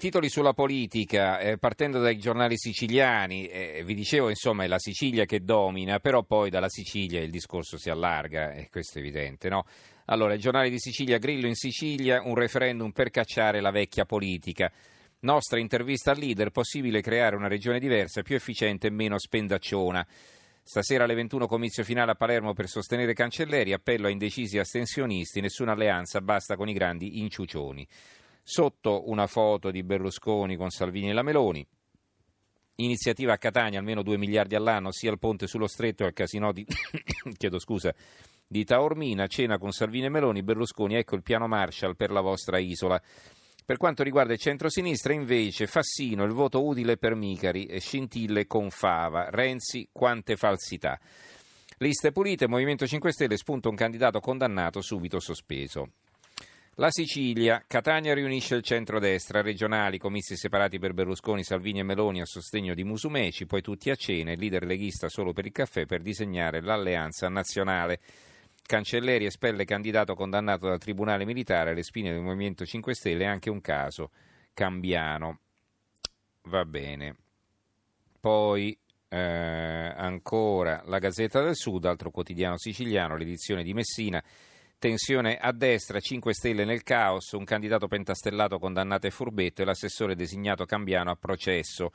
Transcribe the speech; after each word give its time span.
titoli 0.00 0.30
sulla 0.30 0.54
politica, 0.54 1.38
eh, 1.38 1.58
partendo 1.58 2.00
dai 2.00 2.16
giornali 2.18 2.56
siciliani, 2.56 3.46
eh, 3.46 3.82
vi 3.84 3.94
dicevo 3.94 4.30
insomma 4.30 4.64
è 4.64 4.66
la 4.66 4.78
Sicilia 4.78 5.26
che 5.26 5.44
domina, 5.44 6.00
però 6.00 6.22
poi 6.22 6.48
dalla 6.48 6.70
Sicilia 6.70 7.20
il 7.20 7.30
discorso 7.30 7.76
si 7.76 7.90
allarga, 7.90 8.52
e 8.52 8.70
questo 8.70 8.96
è 8.96 9.02
evidente, 9.02 9.50
no? 9.50 9.66
Allora, 10.06 10.32
il 10.32 10.40
giornale 10.40 10.70
di 10.70 10.78
Sicilia, 10.78 11.18
Grillo 11.18 11.46
in 11.46 11.54
Sicilia, 11.54 12.22
un 12.24 12.34
referendum 12.34 12.92
per 12.92 13.10
cacciare 13.10 13.60
la 13.60 13.70
vecchia 13.70 14.06
politica. 14.06 14.72
Nostra 15.20 15.60
intervista 15.60 16.12
al 16.12 16.18
leader, 16.18 16.50
possibile 16.50 17.02
creare 17.02 17.36
una 17.36 17.46
regione 17.46 17.78
diversa, 17.78 18.22
più 18.22 18.36
efficiente 18.36 18.86
e 18.86 18.90
meno 18.90 19.18
spendacciona. 19.18 20.04
Stasera 20.62 21.04
alle 21.04 21.14
21 21.14 21.46
comizio 21.46 21.84
finale 21.84 22.12
a 22.12 22.14
Palermo 22.14 22.54
per 22.54 22.68
sostenere 22.68 23.12
Cancelleri, 23.12 23.74
appello 23.74 24.06
a 24.06 24.10
indecisi 24.10 24.58
astensionisti, 24.58 25.42
nessuna 25.42 25.72
alleanza, 25.72 26.22
basta 26.22 26.56
con 26.56 26.70
i 26.70 26.72
grandi 26.72 27.20
inciucioni. 27.20 27.86
Sotto 28.42 29.08
una 29.08 29.26
foto 29.26 29.70
di 29.70 29.82
Berlusconi 29.82 30.56
con 30.56 30.70
Salvini 30.70 31.10
e 31.10 31.12
la 31.12 31.22
Meloni. 31.22 31.66
Iniziativa 32.76 33.34
a 33.34 33.38
Catania, 33.38 33.78
almeno 33.78 34.02
2 34.02 34.16
miliardi 34.16 34.54
all'anno, 34.54 34.90
sia 34.90 35.10
al 35.10 35.18
ponte 35.18 35.46
sullo 35.46 35.66
stretto 35.66 36.02
che 36.02 36.08
al 36.08 36.14
casino 36.14 36.52
di, 36.52 36.64
chiedo 37.36 37.58
scusa, 37.58 37.94
di 38.46 38.64
Taormina, 38.64 39.26
cena 39.26 39.58
con 39.58 39.70
Salvini 39.70 40.06
e 40.06 40.08
Meloni, 40.08 40.42
Berlusconi, 40.42 40.94
ecco 40.94 41.14
il 41.14 41.22
piano 41.22 41.46
Marshall 41.46 41.94
per 41.94 42.10
la 42.10 42.20
vostra 42.20 42.58
isola. 42.58 43.00
Per 43.64 43.76
quanto 43.76 44.02
riguarda 44.02 44.32
il 44.32 44.38
centrosinistra, 44.38 45.12
invece, 45.12 45.68
Fassino, 45.68 46.24
il 46.24 46.32
voto 46.32 46.64
utile 46.64 46.96
per 46.96 47.14
Micari, 47.14 47.66
e 47.66 47.78
scintille 47.78 48.46
con 48.46 48.70
Fava, 48.70 49.28
Renzi, 49.30 49.88
quante 49.92 50.36
falsità. 50.36 50.98
Liste 51.78 52.10
pulite, 52.10 52.48
Movimento 52.48 52.86
5 52.86 53.12
Stelle 53.12 53.36
spunta 53.36 53.68
un 53.68 53.76
candidato 53.76 54.20
condannato, 54.20 54.80
subito 54.80 55.20
sospeso. 55.20 55.92
La 56.80 56.90
Sicilia, 56.90 57.62
Catania 57.66 58.14
riunisce 58.14 58.54
il 58.54 58.62
centro-destra, 58.62 59.42
regionali, 59.42 59.98
comizi 59.98 60.34
separati 60.34 60.78
per 60.78 60.94
Berlusconi, 60.94 61.44
Salvini 61.44 61.80
e 61.80 61.82
Meloni 61.82 62.22
a 62.22 62.24
sostegno 62.24 62.72
di 62.72 62.84
Musumeci, 62.84 63.44
poi 63.44 63.60
tutti 63.60 63.90
a 63.90 63.94
cena, 63.94 64.32
il 64.32 64.38
leader 64.38 64.64
leghista 64.64 65.10
solo 65.10 65.34
per 65.34 65.44
il 65.44 65.52
caffè 65.52 65.84
per 65.84 66.00
disegnare 66.00 66.62
l'alleanza 66.62 67.28
nazionale. 67.28 68.00
Cancelleri 68.62 69.26
espelle 69.26 69.66
candidato 69.66 70.14
condannato 70.14 70.68
dal 70.68 70.78
Tribunale 70.78 71.26
Militare 71.26 71.72
alle 71.72 71.82
spine 71.82 72.12
del 72.12 72.22
Movimento 72.22 72.64
5 72.64 72.94
Stelle, 72.94 73.26
anche 73.26 73.50
un 73.50 73.60
caso 73.60 74.10
cambiano. 74.54 75.40
Va 76.44 76.64
bene. 76.64 77.14
Poi 78.18 78.74
eh, 79.06 79.18
ancora 79.18 80.80
la 80.86 80.98
Gazzetta 80.98 81.42
del 81.42 81.56
Sud, 81.56 81.84
altro 81.84 82.10
quotidiano 82.10 82.56
siciliano, 82.56 83.18
l'edizione 83.18 83.62
di 83.62 83.74
Messina. 83.74 84.24
Tensione 84.80 85.36
a 85.36 85.52
destra, 85.52 86.00
5 86.00 86.32
Stelle 86.32 86.64
nel 86.64 86.82
caos, 86.82 87.32
un 87.32 87.44
candidato 87.44 87.86
pentastellato 87.86 88.58
condannato 88.58 89.06
e 89.06 89.10
furbetto 89.10 89.60
e 89.60 89.66
l'assessore 89.66 90.14
designato 90.14 90.64
Cambiano 90.64 91.10
a 91.10 91.16
processo. 91.16 91.92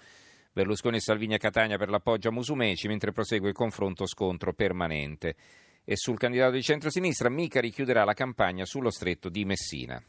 Berlusconi 0.53 0.97
e 0.97 1.01
Salvini 1.01 1.33
a 1.33 1.39
Catania 1.39 1.79
per 1.79 1.89
l'appoggio 1.89 2.29
a 2.29 2.31
Musumeci, 2.31 2.87
mentre 2.87 3.11
prosegue 3.11 3.49
il 3.49 3.55
confronto 3.55 4.05
scontro 4.05 4.53
permanente. 4.53 5.35
E 5.83 5.95
sul 5.95 6.19
candidato 6.19 6.51
di 6.51 6.61
centrosinistra 6.61 7.27
Mica 7.27 7.59
richiuderà 7.59 8.03
la 8.03 8.13
campagna 8.13 8.65
sullo 8.65 8.91
stretto 8.91 9.29
di 9.29 9.45
Messina. 9.45 9.99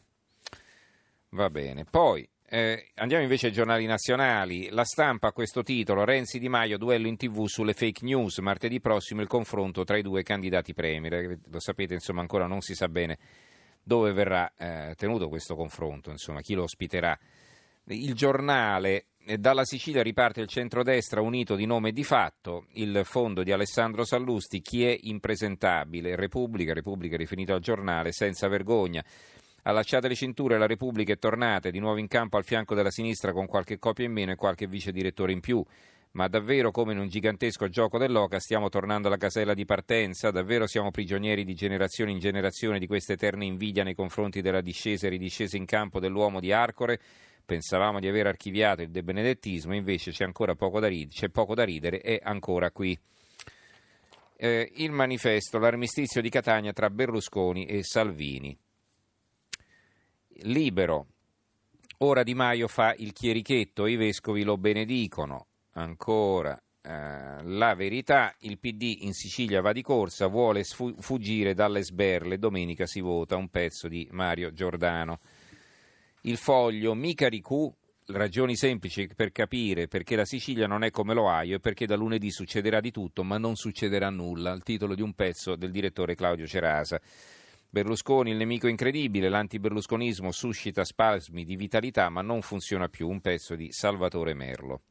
Va 1.29 1.49
bene. 1.49 1.83
Poi 1.83 2.29
eh, 2.49 2.91
andiamo 2.95 3.23
invece 3.23 3.47
ai 3.47 3.51
giornali 3.51 3.85
nazionali. 3.85 4.69
La 4.69 4.85
stampa 4.85 5.27
a 5.27 5.31
questo 5.33 5.63
titolo: 5.63 6.05
Renzi 6.05 6.39
Di 6.39 6.47
Maio, 6.47 6.77
duello 6.77 7.07
in 7.07 7.17
tv 7.17 7.45
sulle 7.45 7.73
fake 7.73 8.05
news. 8.05 8.37
Martedì 8.37 8.79
prossimo 8.79 9.21
il 9.21 9.27
confronto 9.27 9.83
tra 9.83 9.97
i 9.97 10.01
due 10.01 10.23
candidati 10.23 10.73
premier. 10.73 11.13
Eh, 11.13 11.39
lo 11.45 11.59
sapete, 11.59 11.93
insomma, 11.93 12.21
ancora 12.21 12.47
non 12.47 12.61
si 12.61 12.73
sa 12.73 12.87
bene 12.87 13.17
dove 13.83 14.11
verrà 14.11 14.51
eh, 14.57 14.95
tenuto 14.95 15.29
questo 15.29 15.55
confronto, 15.55 16.09
insomma, 16.09 16.41
chi 16.41 16.53
lo 16.53 16.63
ospiterà. 16.63 17.17
Il 17.85 18.13
giornale. 18.13 19.07
Eh, 19.25 19.37
dalla 19.37 19.65
Sicilia 19.65 20.01
riparte 20.01 20.39
il 20.39 20.47
centrodestra 20.47 21.19
unito 21.19 21.55
di 21.55 21.65
nome 21.65 21.89
e 21.89 21.91
di 21.91 22.05
fatto, 22.05 22.67
il 22.73 23.01
fondo 23.03 23.43
di 23.43 23.51
Alessandro 23.51 24.05
Sallusti, 24.05 24.61
chi 24.61 24.85
è 24.85 24.97
impresentabile? 25.01 26.15
Repubblica, 26.15 26.73
Repubblica 26.73 27.17
riferito 27.17 27.53
al 27.53 27.59
giornale, 27.59 28.13
senza 28.13 28.47
vergogna. 28.47 29.03
Allacciate 29.67 30.07
le 30.07 30.15
cinture, 30.15 30.57
la 30.57 30.65
Repubblica 30.65 31.11
è 31.11 31.17
tornata 31.17 31.69
di 31.69 31.79
nuovo 31.79 31.97
in 31.97 32.07
campo 32.07 32.37
al 32.37 32.45
fianco 32.45 32.73
della 32.73 32.89
sinistra 32.89 33.33
con 33.33 33.47
qualche 33.47 33.77
copia 33.77 34.05
in 34.05 34.13
meno 34.13 34.31
e 34.31 34.35
qualche 34.35 34.65
vice 34.65 34.93
direttore 34.93 35.33
in 35.33 35.41
più. 35.41 35.61
Ma 36.11 36.29
davvero 36.29 36.71
come 36.71 36.93
in 36.93 36.99
un 36.99 37.09
gigantesco 37.09 37.67
gioco 37.67 37.97
dell'oca 37.97 38.39
stiamo 38.39 38.69
tornando 38.69 39.07
alla 39.07 39.17
casella 39.17 39.53
di 39.53 39.65
partenza? 39.65 40.31
Davvero 40.31 40.67
siamo 40.67 40.89
prigionieri 40.89 41.43
di 41.43 41.53
generazione 41.53 42.11
in 42.11 42.19
generazione 42.19 42.79
di 42.79 42.87
questa 42.87 43.11
eterna 43.11 43.43
invidia 43.43 43.83
nei 43.83 43.93
confronti 43.93 44.39
della 44.39 44.61
discesa 44.61 45.07
e 45.07 45.09
ridiscesa 45.09 45.57
in 45.57 45.65
campo 45.65 45.99
dell'uomo 45.99 46.39
di 46.39 46.53
Arcore? 46.53 47.01
Pensavamo 47.45 47.99
di 47.99 48.07
aver 48.07 48.27
archiviato 48.27 48.83
il 48.83 48.89
debenedettismo, 48.89 49.75
invece 49.75 50.11
c'è 50.11 50.23
ancora 50.23 50.55
poco 50.55 50.79
da 50.79 50.87
ridere, 50.87 51.09
c'è 51.09 51.27
poco 51.27 51.53
da 51.53 51.65
ridere 51.65 51.99
è 51.99 52.21
ancora 52.23 52.71
qui. 52.71 52.97
Eh, 54.37 54.71
il 54.75 54.91
manifesto, 54.91 55.59
l'armistizio 55.59 56.21
di 56.21 56.29
Catania 56.29 56.71
tra 56.71 56.89
Berlusconi 56.89 57.65
e 57.65 57.83
Salvini 57.83 58.57
libero. 60.43 61.07
Ora 61.99 62.23
Di 62.23 62.35
Maio 62.35 62.67
fa 62.67 62.93
il 62.97 63.11
chierichetto 63.13 63.85
i 63.87 63.95
vescovi 63.95 64.43
lo 64.43 64.57
benedicono. 64.57 65.47
Ancora 65.73 66.59
eh, 66.81 67.43
la 67.43 67.75
verità, 67.75 68.33
il 68.39 68.59
PD 68.59 68.99
in 69.01 69.13
Sicilia 69.13 69.61
va 69.61 69.73
di 69.73 69.81
corsa, 69.81 70.27
vuole 70.27 70.63
sfu- 70.63 70.95
fuggire 70.99 71.53
dalle 71.53 71.83
sberle, 71.83 72.37
domenica 72.37 72.85
si 72.85 73.01
vota 73.01 73.35
un 73.35 73.49
pezzo 73.49 73.87
di 73.87 74.07
Mario 74.11 74.53
Giordano. 74.53 75.19
Il 76.21 76.37
foglio, 76.37 76.93
mica 76.93 77.27
Ricù, 77.27 77.73
ragioni 78.07 78.55
semplici 78.55 79.09
per 79.13 79.31
capire 79.31 79.87
perché 79.87 80.15
la 80.15 80.23
Sicilia 80.23 80.65
non 80.65 80.83
è 80.83 80.91
come 80.91 81.13
l'Ohio 81.13 81.57
e 81.57 81.59
perché 81.59 81.85
da 81.85 81.95
lunedì 81.95 82.31
succederà 82.31 82.79
di 82.79 82.91
tutto 82.91 83.23
ma 83.23 83.37
non 83.37 83.55
succederà 83.55 84.09
nulla, 84.09 84.53
il 84.53 84.63
titolo 84.63 84.95
di 84.95 85.01
un 85.01 85.13
pezzo 85.13 85.55
del 85.55 85.71
direttore 85.71 86.15
Claudio 86.15 86.47
Cerasa. 86.47 87.01
Berlusconi, 87.77 88.31
il 88.31 88.37
nemico 88.37 88.67
incredibile, 88.67 89.29
l'antiberlusconismo 89.29 90.31
suscita 90.31 90.83
spasmi 90.83 91.45
di 91.45 91.55
vitalità 91.55 92.09
ma 92.09 92.23
non 92.23 92.41
funziona 92.41 92.87
più, 92.87 93.07
un 93.07 93.21
pezzo 93.21 93.53
di 93.53 93.71
Salvatore 93.71 94.33
Merlo. 94.33 94.81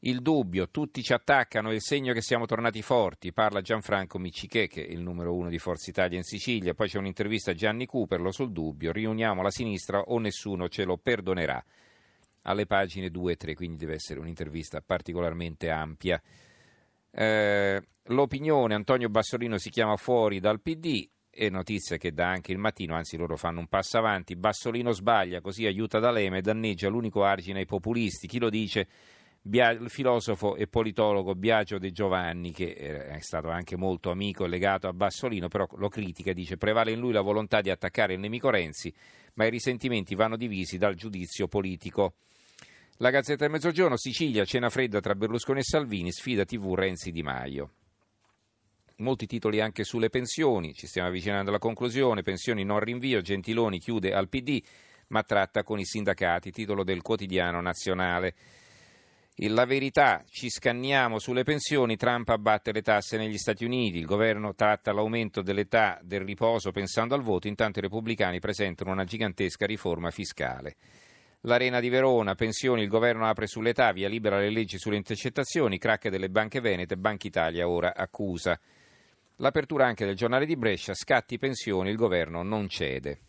Il 0.00 0.20
dubbio, 0.20 0.68
tutti 0.68 1.02
ci 1.02 1.14
attaccano, 1.14 1.70
è 1.70 1.72
il 1.72 1.80
segno 1.80 2.12
che 2.12 2.20
siamo 2.20 2.44
tornati 2.44 2.82
forti, 2.82 3.32
parla 3.32 3.62
Gianfranco 3.62 4.18
Miccichè, 4.18 4.68
che 4.68 4.86
è 4.86 4.90
il 4.90 5.00
numero 5.00 5.34
uno 5.34 5.48
di 5.48 5.58
Forza 5.58 5.88
Italia 5.88 6.18
in 6.18 6.24
Sicilia, 6.24 6.74
poi 6.74 6.88
c'è 6.88 6.98
un'intervista 6.98 7.52
a 7.52 7.54
Gianni 7.54 7.86
Cooperlo 7.86 8.30
sul 8.30 8.52
dubbio, 8.52 8.92
riuniamo 8.92 9.40
la 9.40 9.50
sinistra 9.50 10.00
o 10.00 10.18
nessuno 10.18 10.68
ce 10.68 10.84
lo 10.84 10.98
perdonerà, 10.98 11.64
alle 12.42 12.66
pagine 12.66 13.08
2 13.08 13.32
e 13.32 13.36
3, 13.36 13.54
quindi 13.54 13.78
deve 13.78 13.94
essere 13.94 14.20
un'intervista 14.20 14.82
particolarmente 14.82 15.70
ampia. 15.70 16.20
Eh, 17.10 17.82
l'opinione, 18.02 18.74
Antonio 18.74 19.08
Bassolino 19.08 19.56
si 19.56 19.70
chiama 19.70 19.96
fuori 19.96 20.38
dal 20.38 20.60
PD, 20.60 21.08
e 21.36 21.50
notizia 21.50 21.98
che 21.98 22.12
dà 22.12 22.28
anche 22.28 22.52
il 22.52 22.58
mattino, 22.58 22.94
anzi 22.94 23.16
loro 23.16 23.36
fanno 23.36 23.60
un 23.60 23.66
passo 23.66 23.98
avanti, 23.98 24.36
Bassolino 24.36 24.92
sbaglia, 24.92 25.40
così 25.40 25.66
aiuta 25.66 25.98
D'Alema 25.98 26.38
e 26.38 26.40
danneggia 26.40 26.88
l'unico 26.88 27.24
argine 27.24 27.60
ai 27.60 27.66
populisti, 27.66 28.26
chi 28.26 28.38
lo 28.38 28.48
dice? 28.48 28.88
il 29.48 29.86
filosofo 29.88 30.56
e 30.56 30.66
politologo 30.66 31.36
Biagio 31.36 31.78
De 31.78 31.92
Giovanni, 31.92 32.50
che 32.50 32.74
è 32.74 33.20
stato 33.20 33.48
anche 33.48 33.76
molto 33.76 34.10
amico 34.10 34.44
e 34.44 34.48
legato 34.48 34.88
a 34.88 34.92
Bassolino, 34.92 35.46
però 35.46 35.68
lo 35.76 35.88
critica, 35.88 36.32
dice 36.32 36.56
prevale 36.56 36.90
in 36.90 36.98
lui 36.98 37.12
la 37.12 37.20
volontà 37.20 37.60
di 37.60 37.70
attaccare 37.70 38.14
il 38.14 38.20
nemico 38.20 38.50
Renzi, 38.50 38.92
ma 39.34 39.44
i 39.44 39.50
risentimenti 39.50 40.16
vanno 40.16 40.36
divisi 40.36 40.78
dal 40.78 40.94
giudizio 40.94 41.46
politico. 41.46 42.14
La 42.96 43.10
Gazzetta 43.10 43.44
del 43.44 43.52
Mezzogiorno, 43.52 43.96
Sicilia, 43.96 44.44
cena 44.44 44.68
fredda 44.68 45.00
tra 45.00 45.14
Berlusconi 45.14 45.60
e 45.60 45.64
Salvini, 45.64 46.10
sfida 46.10 46.44
TV 46.44 46.74
Renzi 46.74 47.12
Di 47.12 47.22
Maio 47.22 47.70
molti 48.96 49.26
titoli 49.26 49.60
anche 49.60 49.84
sulle 49.84 50.08
pensioni, 50.08 50.74
ci 50.74 50.86
stiamo 50.86 51.08
avvicinando 51.08 51.50
alla 51.50 51.58
conclusione, 51.58 52.22
pensioni 52.22 52.64
non 52.64 52.80
rinvio, 52.80 53.20
Gentiloni 53.20 53.78
chiude 53.78 54.12
al 54.12 54.28
PD 54.28 54.62
ma 55.08 55.22
tratta 55.22 55.62
con 55.62 55.78
i 55.78 55.84
sindacati, 55.84 56.50
titolo 56.50 56.82
del 56.82 57.02
quotidiano 57.02 57.60
nazionale. 57.60 58.34
La 59.40 59.66
verità, 59.66 60.24
ci 60.30 60.48
scanniamo 60.48 61.18
sulle 61.18 61.42
pensioni, 61.42 61.96
Trump 61.96 62.30
abbatte 62.30 62.72
le 62.72 62.80
tasse 62.80 63.18
negli 63.18 63.36
Stati 63.36 63.66
Uniti, 63.66 63.98
il 63.98 64.06
governo 64.06 64.54
tratta 64.54 64.92
l'aumento 64.92 65.42
dell'età 65.42 66.00
del 66.02 66.22
riposo 66.22 66.72
pensando 66.72 67.14
al 67.14 67.20
voto, 67.20 67.46
intanto 67.46 67.78
i 67.78 67.82
repubblicani 67.82 68.40
presentano 68.40 68.92
una 68.92 69.04
gigantesca 69.04 69.66
riforma 69.66 70.10
fiscale. 70.10 70.76
L'Arena 71.42 71.80
di 71.80 71.90
Verona, 71.90 72.34
pensioni, 72.34 72.82
il 72.82 72.88
governo 72.88 73.26
apre 73.26 73.46
sull'età, 73.46 73.92
via 73.92 74.08
libera 74.08 74.38
le 74.38 74.50
leggi 74.50 74.78
sulle 74.78 74.96
intercettazioni, 74.96 75.78
crack 75.78 76.08
delle 76.08 76.30
banche 76.30 76.60
venete, 76.60 76.96
Banca 76.96 77.26
Italia 77.26 77.68
ora 77.68 77.94
accusa. 77.94 78.58
L'apertura 79.40 79.84
anche 79.84 80.06
del 80.06 80.16
giornale 80.16 80.46
di 80.46 80.56
Brescia, 80.56 80.94
scatti 80.94 81.36
pensioni, 81.36 81.90
il 81.90 81.96
governo 81.96 82.42
non 82.42 82.70
cede. 82.70 83.20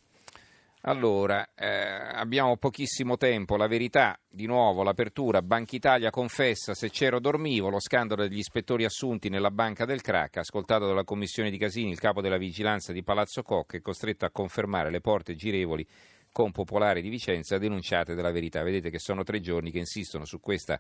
Allora, 0.82 1.50
eh, 1.54 1.68
abbiamo 1.68 2.56
pochissimo 2.56 3.18
tempo, 3.18 3.58
la 3.58 3.68
verità, 3.68 4.18
di 4.30 4.46
nuovo 4.46 4.84
l'apertura, 4.84 5.42
Banca 5.42 5.76
Italia 5.76 6.10
confessa 6.10 6.74
se 6.74 6.90
c'ero 6.92 7.20
dormivo, 7.20 7.68
lo 7.68 7.82
scandalo 7.82 8.26
degli 8.26 8.38
ispettori 8.38 8.86
assunti 8.86 9.28
nella 9.28 9.52
banca 9.52 9.84
del 9.84 10.00
crack, 10.00 10.38
ascoltato 10.38 10.86
dalla 10.86 11.04
commissione 11.04 11.50
di 11.50 11.58
Casini, 11.58 11.92
il 11.92 12.00
capo 12.00 12.22
della 12.22 12.38
vigilanza 12.38 12.94
di 12.94 13.04
Palazzo 13.04 13.42
Koch 13.42 13.74
è 13.74 13.82
costretto 13.82 14.24
a 14.24 14.32
confermare 14.32 14.90
le 14.90 15.02
porte 15.02 15.36
girevoli 15.36 15.86
con 16.32 16.52
Popolare 16.52 17.02
di 17.02 17.10
Vicenza 17.10 17.58
denunciate 17.58 18.16
della 18.16 18.32
verità. 18.32 18.64
Vedete 18.64 18.90
che 18.90 19.00
sono 19.00 19.24
tre 19.24 19.42
giorni 19.42 19.72
che 19.72 19.80
insistono 19.80 20.24
su 20.24 20.40
questa 20.40 20.80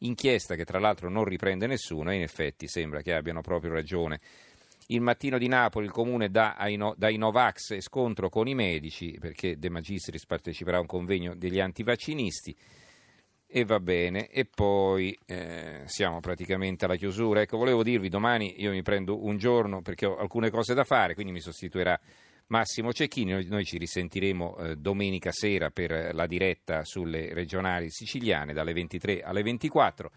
inchiesta 0.00 0.54
che 0.54 0.66
tra 0.66 0.78
l'altro 0.78 1.08
non 1.08 1.24
riprende 1.24 1.66
nessuno 1.66 2.10
e 2.10 2.16
in 2.16 2.22
effetti 2.22 2.68
sembra 2.68 3.00
che 3.00 3.14
abbiano 3.14 3.40
proprio 3.40 3.72
ragione. 3.72 4.20
Il 4.88 5.00
mattino 5.00 5.36
di 5.36 5.48
Napoli 5.48 5.86
il 5.86 5.92
comune 5.92 6.30
dà 6.30 6.54
ai, 6.54 6.76
no, 6.76 6.94
dai 6.96 7.16
Novax 7.16 7.72
e 7.72 7.80
scontro 7.80 8.28
con 8.28 8.46
i 8.46 8.54
medici 8.54 9.16
perché 9.18 9.58
De 9.58 9.68
Magistris 9.68 10.24
parteciperà 10.26 10.76
a 10.76 10.80
un 10.80 10.86
convegno 10.86 11.34
degli 11.34 11.58
antivaccinisti 11.58 12.56
e 13.48 13.64
va 13.64 13.80
bene 13.80 14.28
e 14.28 14.44
poi 14.44 15.16
eh, 15.26 15.82
siamo 15.86 16.20
praticamente 16.20 16.84
alla 16.84 16.96
chiusura. 16.96 17.40
Ecco, 17.40 17.56
volevo 17.56 17.82
dirvi 17.82 18.08
domani 18.08 18.60
io 18.60 18.70
mi 18.70 18.82
prendo 18.82 19.24
un 19.24 19.38
giorno 19.38 19.82
perché 19.82 20.06
ho 20.06 20.16
alcune 20.16 20.50
cose 20.50 20.74
da 20.74 20.84
fare, 20.84 21.14
quindi 21.14 21.32
mi 21.32 21.40
sostituirà 21.40 21.98
Massimo 22.48 22.92
Cecchini. 22.92 23.32
Noi, 23.32 23.46
noi 23.46 23.64
ci 23.64 23.78
risentiremo 23.78 24.56
eh, 24.56 24.76
domenica 24.76 25.32
sera 25.32 25.70
per 25.70 26.14
la 26.14 26.26
diretta 26.26 26.84
sulle 26.84 27.34
regionali 27.34 27.90
siciliane 27.90 28.52
dalle 28.52 28.72
23 28.72 29.22
alle 29.22 29.42
24. 29.42 30.10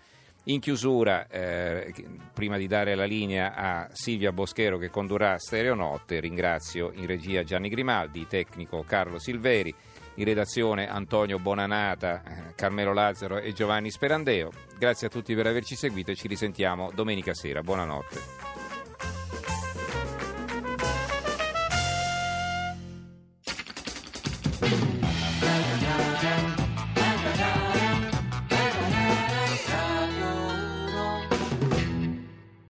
In 0.45 0.59
chiusura, 0.59 1.27
eh, 1.27 1.94
prima 2.33 2.57
di 2.57 2.65
dare 2.65 2.95
la 2.95 3.06
linea 3.06 3.53
a 3.53 3.89
Silvia 3.91 4.31
Boschero 4.31 4.77
che 4.77 4.89
condurrà 4.89 5.38
Stereonotte, 5.38 6.19
ringrazio 6.19 6.91
in 6.95 7.06
regia 7.06 7.44
Gianni 7.44 7.69
Grimaldi, 7.69 8.25
tecnico 8.25 8.83
Carlo 8.88 9.19
Silveri, 9.19 9.74
in 10.15 10.25
redazione 10.25 10.89
Antonio 10.89 11.39
Bonanata, 11.39 12.24
eh, 12.24 12.56
Carmelo 12.56 12.94
Lazzaro 12.94 13.38
e 13.38 13.53
Giovanni 13.53 13.91
Sperandeo. 13.91 14.51
Grazie 14.77 15.07
a 15.07 15.09
tutti 15.09 15.36
per 15.36 15.45
averci 15.45 15.75
seguito 15.75 16.12
e 16.12 16.15
ci 16.15 16.27
risentiamo 16.27 16.89
domenica 16.94 17.33
sera. 17.33 17.62
Buonanotte. 17.62 18.59